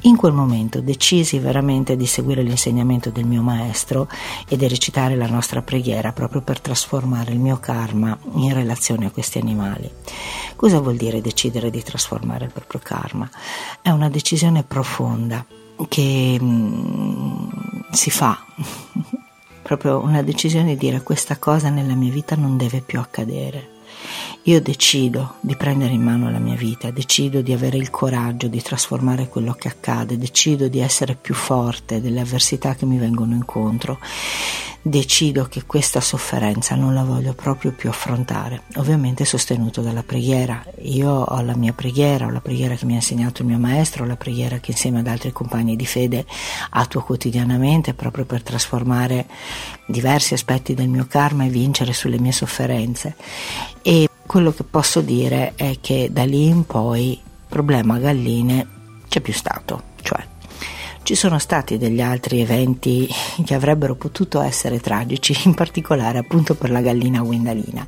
In 0.02 0.16
quel 0.18 0.34
momento 0.34 0.82
decisi 0.82 1.40
veramente 1.40 1.96
di 1.96 2.06
seguire 2.08 2.42
l'insegnamento 2.42 3.10
del 3.10 3.26
mio 3.26 3.42
maestro 3.44 4.08
e 4.48 4.58
di 4.58 4.68
recitare 4.68 5.16
la 5.16 5.28
nostra 5.28 5.62
preghiera 5.62 6.12
proprio 6.14 6.42
per 6.42 6.60
trasformare 6.60 7.32
il 7.32 7.40
mio 7.40 7.58
karma 7.58 8.18
in 8.34 8.54
relazione 8.54 9.06
a 9.06 9.12
questi 9.12 9.38
animali. 9.38 9.90
Cosa 10.56 10.80
vuol 10.80 10.96
dire 10.96 11.22
decidere 11.22 11.70
di 11.70 11.84
trasformare 11.84 12.46
il 12.46 12.52
proprio 12.56 12.80
karma? 12.84 13.30
È 13.82 13.90
una 13.90 14.10
decisione 14.10 14.64
profonda 14.64 15.46
che 15.90 16.38
mm, 16.42 17.50
si 17.92 18.10
fa, 18.10 18.44
proprio 19.62 20.00
una 20.00 20.22
decisione 20.22 20.70
di 20.70 20.78
dire 20.78 21.02
questa 21.04 21.38
cosa 21.38 21.70
nella 21.70 21.96
mia 21.96 22.12
vita 22.12 22.36
non 22.36 22.58
deve 22.58 22.82
più 22.82 23.00
accadere. 23.00 23.75
Io 24.48 24.62
decido 24.62 25.38
di 25.40 25.56
prendere 25.56 25.94
in 25.94 26.04
mano 26.04 26.30
la 26.30 26.38
mia 26.38 26.54
vita, 26.56 26.92
decido 26.92 27.42
di 27.42 27.52
avere 27.52 27.78
il 27.78 27.90
coraggio 27.90 28.48
di 28.48 28.62
trasformare 28.62 29.28
quello 29.28 29.54
che 29.54 29.70
accade, 29.70 30.20
decido 30.20 30.68
di 30.68 30.80
essere 30.80 31.16
più 31.16 31.34
forte 31.34 32.00
delle 32.00 32.20
avversità 32.20 32.76
che 32.76 32.86
mi 32.86 33.00
vengono 33.00 33.34
incontro 33.34 33.98
decido 34.88 35.46
che 35.46 35.64
questa 35.66 36.00
sofferenza 36.00 36.76
non 36.76 36.94
la 36.94 37.04
voglio 37.04 37.34
proprio 37.34 37.72
più 37.72 37.90
affrontare, 37.90 38.62
ovviamente 38.76 39.26
sostenuto 39.26 39.82
dalla 39.82 40.04
preghiera. 40.04 40.64
Io 40.82 41.10
ho 41.10 41.42
la 41.42 41.56
mia 41.56 41.74
preghiera, 41.74 42.28
ho 42.28 42.30
la 42.30 42.40
preghiera 42.40 42.76
che 42.76 42.86
mi 42.86 42.92
ha 42.92 42.98
insegnato 42.98 43.42
il 43.42 43.48
mio 43.48 43.58
maestro, 43.58 44.04
ho 44.04 44.08
la 44.08 44.16
preghiera 44.16 44.60
che 44.60 44.72
insieme 44.72 45.00
ad 45.00 45.08
altri 45.08 45.32
compagni 45.32 45.76
di 45.76 45.88
fede 45.88 46.24
attuo 46.70 47.02
quotidianamente 47.02 47.96
proprio 47.96 48.26
per 48.26 48.44
trasformare 48.44 49.26
diversi 49.88 50.36
aspetti 50.36 50.76
del 50.76 50.88
mio 50.88 51.08
karma 51.10 51.46
e 51.46 51.50
vincere 51.50 51.92
sulle 51.92 52.20
mie 52.20 52.32
sofferenze. 52.32 53.16
E 53.82 54.08
quello 54.36 54.52
che 54.52 54.66
posso 54.66 55.00
dire 55.00 55.54
è 55.56 55.78
che 55.80 56.10
da 56.12 56.26
lì 56.26 56.48
in 56.48 56.66
poi 56.66 57.18
problema 57.48 58.00
galline 58.00 58.68
c'è 59.08 59.22
più 59.22 59.32
stato, 59.32 59.82
cioè 60.02 60.28
ci 61.04 61.16
sono 61.16 61.40
stati 61.40 61.78
degli 61.78 62.02
altri 62.02 62.42
eventi 62.42 63.08
che 63.46 63.54
avrebbero 63.54 63.96
potuto 63.96 64.42
essere 64.42 64.82
tragici, 64.82 65.34
in 65.46 65.54
particolare 65.54 66.18
appunto 66.18 66.54
per 66.54 66.70
la 66.70 66.82
gallina 66.82 67.22
guindalina, 67.22 67.88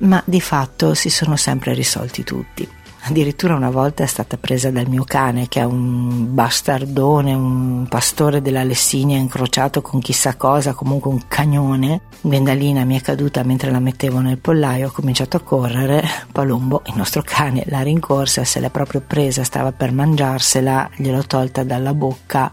ma 0.00 0.22
di 0.26 0.38
fatto 0.42 0.92
si 0.92 1.08
sono 1.08 1.34
sempre 1.34 1.72
risolti 1.72 2.24
tutti. 2.24 2.68
Addirittura 3.08 3.54
una 3.54 3.70
volta 3.70 4.02
è 4.02 4.06
stata 4.06 4.36
presa 4.36 4.72
dal 4.72 4.88
mio 4.88 5.04
cane, 5.04 5.46
che 5.46 5.60
è 5.60 5.64
un 5.64 6.34
bastardone, 6.34 7.34
un 7.34 7.86
pastore 7.88 8.42
della 8.42 8.64
Lessinia 8.64 9.16
incrociato 9.16 9.80
con 9.80 10.00
chissà 10.00 10.34
cosa, 10.34 10.74
comunque 10.74 11.12
un 11.12 11.20
cagnone. 11.28 12.00
Gwendalina 12.20 12.84
mi 12.84 12.98
è 12.98 13.00
caduta 13.00 13.44
mentre 13.44 13.70
la 13.70 13.78
mettevo 13.78 14.18
nel 14.18 14.38
pollaio, 14.38 14.88
ho 14.88 14.90
cominciato 14.90 15.36
a 15.36 15.40
correre. 15.40 16.02
Palombo, 16.32 16.82
il 16.86 16.94
nostro 16.96 17.22
cane, 17.24 17.62
l'ha 17.66 17.82
rincorsa, 17.82 18.42
se 18.42 18.58
l'è 18.58 18.70
proprio 18.70 19.00
presa, 19.06 19.44
stava 19.44 19.70
per 19.70 19.92
mangiarsela, 19.92 20.90
gliel'ho 20.96 21.26
tolta 21.28 21.62
dalla 21.62 21.94
bocca 21.94 22.52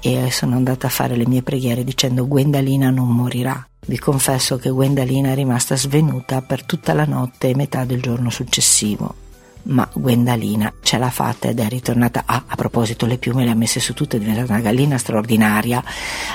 e 0.00 0.28
sono 0.32 0.56
andata 0.56 0.88
a 0.88 0.90
fare 0.90 1.14
le 1.14 1.28
mie 1.28 1.44
preghiere 1.44 1.84
dicendo 1.84 2.26
Gwendalina 2.26 2.90
non 2.90 3.10
morirà. 3.10 3.64
Vi 3.86 3.98
confesso 4.00 4.56
che 4.56 4.70
Gwendalina 4.70 5.30
è 5.30 5.34
rimasta 5.36 5.76
svenuta 5.76 6.42
per 6.42 6.64
tutta 6.64 6.94
la 6.94 7.04
notte 7.04 7.50
e 7.50 7.54
metà 7.54 7.84
del 7.84 8.02
giorno 8.02 8.28
successivo 8.28 9.26
ma 9.64 9.88
Gwendalina 9.92 10.72
ce 10.82 10.98
l'ha 10.98 11.10
fatta 11.10 11.48
ed 11.48 11.60
è 11.60 11.68
ritornata. 11.68 12.22
Ah, 12.26 12.44
a 12.46 12.54
proposito, 12.56 13.06
le 13.06 13.18
piume 13.18 13.44
le 13.44 13.50
ha 13.50 13.54
messe 13.54 13.80
su 13.80 13.94
tutte, 13.94 14.16
è 14.16 14.20
diventata 14.20 14.52
una 14.52 14.62
gallina 14.62 14.98
straordinaria, 14.98 15.82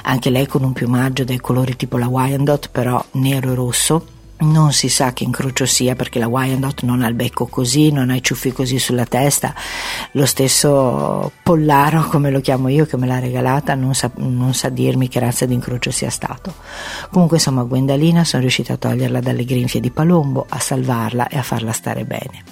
anche 0.04 0.30
lei 0.30 0.48
con 0.48 0.64
un 0.64 0.74
piumaggio 0.74 1.24
dai 1.24 1.40
colori 1.40 1.76
tipo 1.76 1.98
la 1.98 2.08
Wyandotte, 2.08 2.70
però 2.72 3.04
nero 3.14 3.52
e 3.52 3.56
rosso. 3.56 4.08
Non 4.44 4.74
si 4.74 4.90
sa 4.90 5.14
che 5.14 5.24
incrocio 5.24 5.66
sia 5.66 5.96
perché 5.96 6.20
la 6.20 6.28
Wyandotte 6.28 6.86
non 6.86 7.02
ha 7.02 7.08
il 7.08 7.14
becco 7.14 7.46
così, 7.46 7.92
non 7.92 8.10
ha 8.10 8.16
i 8.16 8.22
ciuffi 8.22 8.52
così 8.52 8.78
sulla 8.78 9.06
testa. 9.06 9.54
Lo 10.12 10.26
stesso 10.26 11.32
Pollaro, 11.42 12.04
come 12.10 12.30
lo 12.30 12.42
chiamo 12.42 12.68
io, 12.68 12.86
che 12.86 12.98
me 12.98 13.08
l'ha 13.08 13.20
regalata, 13.20 13.74
non 13.74 13.96
sa, 13.96 14.12
non 14.16 14.54
sa 14.54 14.68
dirmi 14.68 15.08
che 15.08 15.20
razza 15.20 15.46
di 15.46 15.54
incrocio 15.54 15.92
sia 15.92 16.10
stato. 16.10 16.56
Comunque, 17.10 17.38
insomma, 17.38 17.64
Gwendalina 17.64 18.26
sono 18.26 18.42
riuscita 18.42 18.74
a 18.74 18.78
toglierla 18.78 19.22
dalle 19.22 19.46
grinfie 19.46 19.80
di 19.80 19.92
Palombo, 19.92 20.46
a 20.50 20.60
salvarla 20.60 21.30
e 21.30 21.38
a 21.38 21.44
farla 21.44 21.72
stare 21.72 22.04
bene. 22.04 22.44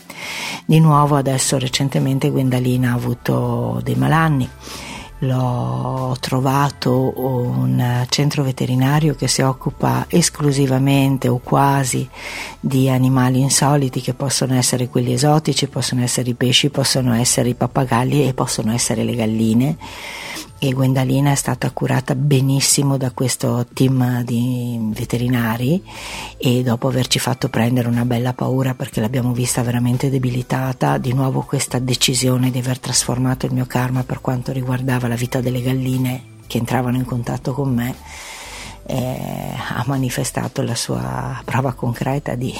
Di 0.66 0.80
nuovo 0.80 1.18
adesso 1.18 1.58
recentemente 1.58 2.30
Gwendalina 2.30 2.92
ha 2.92 2.96
avuto 2.96 3.82
dei 3.84 3.96
malanni 3.96 4.50
l'ho 5.24 6.16
trovato 6.20 7.14
un 7.16 8.06
centro 8.10 8.44
veterinario 8.44 9.14
che 9.14 9.28
si 9.28 9.42
occupa 9.42 10.06
esclusivamente 10.08 11.28
o 11.28 11.38
quasi 11.38 12.08
di 12.60 12.90
animali 12.90 13.40
insoliti 13.40 14.02
che 14.02 14.14
possono 14.14 14.56
essere 14.56 14.88
quelli 14.88 15.14
esotici, 15.14 15.68
possono 15.68 16.02
essere 16.02 16.30
i 16.30 16.34
pesci, 16.34 16.70
possono 16.70 17.14
essere 17.14 17.50
i 17.50 17.56
pappagalli 17.56 18.28
e 18.28 18.34
possono 18.34 18.74
essere 18.74 19.04
le 19.04 19.16
galline 19.16 19.78
e 20.64 20.74
Gwendalina 20.74 21.32
è 21.32 21.36
stata 21.36 21.72
curata 21.72 22.14
benissimo 22.14 22.96
da 22.96 23.10
questo 23.10 23.66
team 23.74 24.22
di 24.22 24.92
veterinari 24.94 25.82
e 26.38 26.62
dopo 26.62 26.88
averci 26.88 27.18
fatto 27.18 27.50
prendere 27.50 27.88
una 27.88 28.06
bella 28.06 28.34
paura 28.34 28.76
perché 28.76 29.02
l'abbiamo 29.02 29.34
vista 29.34 29.64
veramente 29.64 30.12
debilitata, 30.12 31.00
di 31.00 31.14
nuovo 31.14 31.42
questa 31.42 31.80
decisione 31.80 32.52
di 32.52 32.60
aver 32.60 32.78
trasformato 32.78 33.48
il 33.48 33.54
mio 33.54 33.66
karma 33.66 34.04
per 34.04 34.22
quanto 34.22 34.52
riguardava 34.52 35.08
la 35.08 35.16
vita 35.16 35.42
delle 35.42 35.64
galline 35.64 36.24
che 36.46 36.60
entravano 36.60 36.98
in 36.98 37.06
contatto 37.06 37.54
con 37.54 37.74
me 37.74 37.96
eh, 38.86 39.56
ha 39.68 39.84
manifestato 39.88 40.62
la 40.62 40.76
sua 40.76 41.42
prova 41.44 41.74
concreta 41.74 42.36
di 42.36 42.54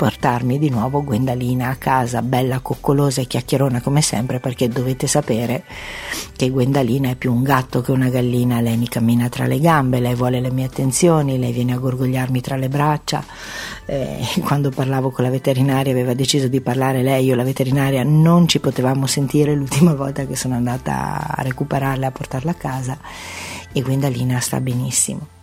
portarmi 0.00 0.58
di 0.58 0.70
nuovo 0.70 1.04
Gwendalina 1.04 1.68
a 1.68 1.74
casa, 1.74 2.22
bella, 2.22 2.60
coccolosa 2.60 3.20
e 3.20 3.26
chiacchierona 3.26 3.82
come 3.82 4.00
sempre, 4.00 4.40
perché 4.40 4.66
dovete 4.66 5.06
sapere 5.06 5.64
che 6.34 6.48
Gwendalina 6.48 7.10
è 7.10 7.16
più 7.16 7.30
un 7.30 7.42
gatto 7.42 7.82
che 7.82 7.90
una 7.90 8.08
gallina, 8.08 8.62
lei 8.62 8.78
mi 8.78 8.88
cammina 8.88 9.28
tra 9.28 9.44
le 9.44 9.60
gambe, 9.60 10.00
lei 10.00 10.14
vuole 10.14 10.40
le 10.40 10.50
mie 10.50 10.64
attenzioni, 10.64 11.38
lei 11.38 11.52
viene 11.52 11.74
a 11.74 11.76
gorgogliarmi 11.76 12.40
tra 12.40 12.56
le 12.56 12.70
braccia. 12.70 13.22
Eh, 13.84 14.24
quando 14.42 14.70
parlavo 14.70 15.10
con 15.10 15.22
la 15.22 15.30
veterinaria 15.30 15.92
aveva 15.92 16.14
deciso 16.14 16.48
di 16.48 16.62
parlare 16.62 17.02
lei, 17.02 17.26
io 17.26 17.34
la 17.34 17.44
veterinaria 17.44 18.02
non 18.02 18.48
ci 18.48 18.58
potevamo 18.58 19.06
sentire 19.06 19.54
l'ultima 19.54 19.92
volta 19.92 20.24
che 20.24 20.34
sono 20.34 20.54
andata 20.54 21.26
a 21.28 21.42
recuperarla 21.42 22.06
e 22.06 22.08
a 22.08 22.10
portarla 22.10 22.52
a 22.52 22.54
casa 22.54 22.98
e 23.70 23.82
Gwendalina 23.82 24.40
sta 24.40 24.62
benissimo. 24.62 25.39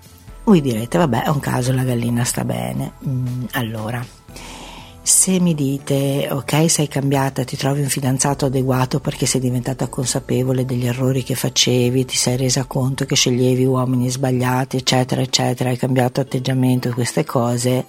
Voi 0.48 0.62
direte, 0.62 0.98
vabbè, 0.98 1.24
è 1.24 1.28
un 1.28 1.42
caso, 1.42 1.74
la 1.74 1.84
gallina 1.84 2.24
sta 2.24 2.46
bene. 2.46 2.94
Mm, 3.06 3.44
allora, 3.52 4.02
Se 5.02 5.40
mi 5.40 5.54
dite, 5.54 6.28
ok, 6.32 6.70
sei 6.70 6.88
cambiata, 6.88 7.44
ti 7.44 7.56
trovi 7.58 7.82
un 7.82 7.88
fidanzato 7.90 8.46
adeguato 8.46 9.00
perché 9.02 9.26
sei 9.26 9.42
diventata 9.42 9.88
consapevole 9.88 10.66
degli 10.66 10.86
errori 10.86 11.24
che 11.24 11.36
facevi, 11.36 12.06
ti 12.06 12.16
sei 12.16 12.36
resa 12.38 12.66
conto 12.66 13.06
che 13.06 13.16
sceglievi 13.16 13.66
uomini 13.66 14.10
sbagliati, 14.10 14.78
eccetera, 14.78 15.22
eccetera, 15.22 15.70
hai 15.70 15.78
cambiato 15.78 16.22
atteggiamento, 16.22 16.92
queste 16.94 17.24
cose, 17.26 17.86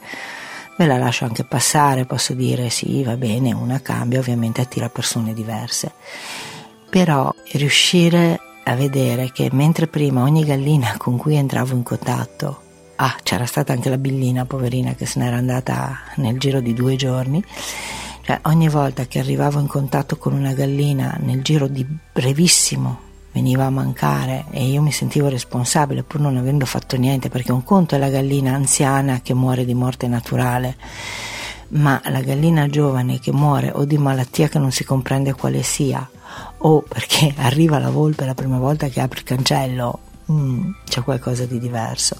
ve 0.76 0.86
la 0.86 0.98
lascio 0.98 1.24
anche 1.24 1.44
passare, 1.44 2.06
posso 2.06 2.34
dire 2.34 2.70
sì, 2.70 3.02
va 3.04 3.16
bene, 3.16 3.52
una 3.52 3.80
cambia, 3.80 4.20
ovviamente 4.20 4.60
attira 4.60 4.88
persone 4.88 5.32
diverse. 5.32 5.92
Però 6.90 7.32
riuscire 7.52 8.38
a 8.70 8.76
vedere 8.76 9.30
che 9.32 9.48
mentre 9.52 9.86
prima 9.86 10.22
ogni 10.22 10.44
gallina 10.44 10.94
con 10.96 11.16
cui 11.16 11.36
entravo 11.36 11.74
in 11.74 11.82
contatto 11.82 12.66
Ah, 13.00 13.14
c'era 13.22 13.46
stata 13.46 13.72
anche 13.72 13.90
la 13.90 13.96
billina, 13.96 14.44
poverina, 14.44 14.94
che 14.94 15.06
se 15.06 15.20
n'era 15.20 15.36
andata 15.36 16.00
nel 16.16 16.36
giro 16.36 16.60
di 16.60 16.74
due 16.74 16.96
giorni. 16.96 17.40
Cioè, 18.22 18.40
ogni 18.46 18.68
volta 18.68 19.06
che 19.06 19.20
arrivavo 19.20 19.60
in 19.60 19.68
contatto 19.68 20.16
con 20.16 20.32
una 20.32 20.52
gallina, 20.52 21.16
nel 21.20 21.42
giro 21.42 21.68
di 21.68 21.86
brevissimo, 21.86 22.98
veniva 23.30 23.66
a 23.66 23.70
mancare 23.70 24.46
e 24.50 24.64
io 24.64 24.82
mi 24.82 24.90
sentivo 24.90 25.28
responsabile 25.28 26.02
pur 26.02 26.18
non 26.18 26.36
avendo 26.38 26.66
fatto 26.66 26.96
niente, 26.96 27.28
perché 27.28 27.52
un 27.52 27.62
conto 27.62 27.94
è 27.94 27.98
la 27.98 28.10
gallina 28.10 28.54
anziana 28.54 29.20
che 29.22 29.32
muore 29.32 29.64
di 29.64 29.74
morte 29.74 30.08
naturale, 30.08 30.76
ma 31.68 32.02
la 32.06 32.20
gallina 32.20 32.66
giovane 32.66 33.20
che 33.20 33.30
muore 33.30 33.70
o 33.72 33.84
di 33.84 33.96
malattia 33.96 34.48
che 34.48 34.58
non 34.58 34.72
si 34.72 34.82
comprende 34.82 35.34
quale 35.34 35.62
sia, 35.62 36.04
o 36.58 36.82
perché 36.82 37.32
arriva 37.38 37.78
la 37.78 37.90
volpe 37.90 38.24
la 38.24 38.34
prima 38.34 38.58
volta 38.58 38.88
che 38.88 39.00
apre 39.00 39.20
il 39.20 39.24
cancello, 39.24 39.98
mm, 40.30 40.70
c'è 40.84 41.02
qualcosa 41.02 41.44
di 41.44 41.58
diverso. 41.58 42.16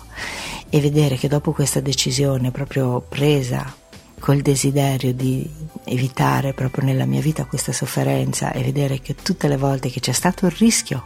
E 0.68 0.80
vedere 0.80 1.16
che 1.16 1.28
dopo 1.28 1.52
questa 1.52 1.80
decisione 1.80 2.50
proprio 2.50 3.00
presa 3.00 3.74
col 4.18 4.40
desiderio 4.42 5.14
di 5.14 5.48
evitare 5.84 6.52
proprio 6.52 6.84
nella 6.84 7.06
mia 7.06 7.20
vita 7.20 7.46
questa 7.46 7.72
sofferenza 7.72 8.52
e 8.52 8.62
vedere 8.62 9.00
che 9.00 9.14
tutte 9.14 9.48
le 9.48 9.56
volte 9.56 9.88
che 9.90 10.00
c'è 10.00 10.12
stato 10.12 10.46
il 10.46 10.52
rischio, 10.52 11.04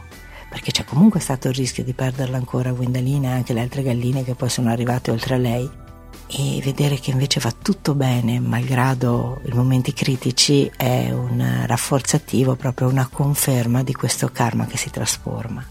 perché 0.49 0.71
c'è 0.71 0.83
comunque 0.83 1.19
stato 1.19 1.47
il 1.47 1.53
rischio 1.53 1.83
di 1.83 1.93
perderla 1.93 2.37
ancora 2.37 2.71
Gwendalina 2.71 3.29
e 3.29 3.33
anche 3.33 3.53
le 3.53 3.61
altre 3.61 3.83
galline 3.83 4.23
che 4.23 4.35
poi 4.35 4.49
sono 4.49 4.69
arrivate 4.69 5.11
oltre 5.11 5.35
a 5.35 5.37
lei, 5.37 5.69
e 6.27 6.61
vedere 6.63 6.99
che 6.99 7.11
invece 7.11 7.39
va 7.39 7.51
tutto 7.51 7.93
bene 7.93 8.39
malgrado 8.39 9.41
i 9.45 9.51
momenti 9.53 9.93
critici 9.93 10.71
è 10.75 11.11
un 11.11 11.63
rafforzativo, 11.65 12.55
proprio 12.55 12.87
una 12.87 13.07
conferma 13.11 13.83
di 13.83 13.93
questo 13.93 14.29
karma 14.31 14.65
che 14.65 14.77
si 14.77 14.89
trasforma. 14.89 15.63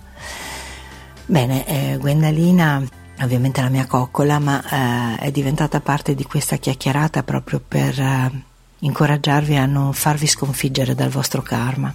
Bene, 1.27 1.67
eh, 1.67 1.97
Gwendalina 1.99 2.83
ovviamente 3.21 3.61
la 3.61 3.69
mia 3.69 3.87
coccola, 3.87 4.39
ma 4.39 5.17
eh, 5.19 5.27
è 5.27 5.31
diventata 5.31 5.81
parte 5.81 6.15
di 6.15 6.25
questa 6.25 6.57
chiacchierata 6.57 7.23
proprio 7.23 7.61
per 7.67 7.99
eh, 7.99 8.43
incoraggiarvi 8.83 9.57
a 9.57 9.67
non 9.67 9.93
farvi 9.93 10.27
sconfiggere 10.27 10.95
dal 10.95 11.09
vostro 11.09 11.43
karma 11.43 11.95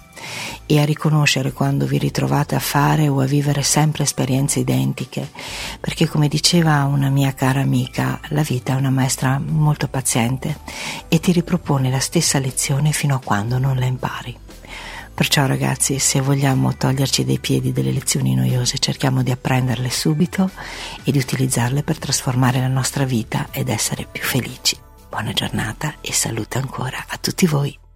e 0.64 0.80
a 0.80 0.84
riconoscere 0.84 1.52
quando 1.52 1.86
vi 1.86 1.98
ritrovate 1.98 2.54
a 2.54 2.60
fare 2.60 3.08
o 3.08 3.20
a 3.20 3.26
vivere 3.26 3.62
sempre 3.62 4.04
esperienze 4.04 4.60
identiche, 4.60 5.28
perché 5.80 6.08
come 6.08 6.28
diceva 6.28 6.84
una 6.84 7.10
mia 7.10 7.32
cara 7.34 7.60
amica, 7.60 8.20
la 8.28 8.42
vita 8.42 8.72
è 8.72 8.76
una 8.76 8.90
maestra 8.90 9.38
molto 9.38 9.88
paziente 9.88 10.58
e 11.08 11.20
ti 11.20 11.32
ripropone 11.32 11.90
la 11.90 12.00
stessa 12.00 12.38
lezione 12.38 12.92
fino 12.92 13.14
a 13.14 13.20
quando 13.22 13.58
non 13.58 13.76
la 13.76 13.86
impari. 13.86 14.36
Perciò 15.12 15.46
ragazzi, 15.46 15.98
se 15.98 16.20
vogliamo 16.20 16.76
toglierci 16.76 17.24
dai 17.24 17.40
piedi 17.40 17.72
delle 17.72 17.90
lezioni 17.90 18.34
noiose, 18.34 18.78
cerchiamo 18.78 19.22
di 19.22 19.32
apprenderle 19.32 19.90
subito 19.90 20.48
e 21.02 21.10
di 21.10 21.18
utilizzarle 21.18 21.82
per 21.82 21.98
trasformare 21.98 22.60
la 22.60 22.68
nostra 22.68 23.04
vita 23.04 23.48
ed 23.50 23.68
essere 23.68 24.06
più 24.10 24.22
felici. 24.22 24.87
Buona 25.08 25.32
giornata 25.32 25.94
e 26.02 26.12
salute 26.12 26.58
ancora 26.58 27.04
a 27.08 27.16
tutti 27.16 27.46
voi. 27.46 27.87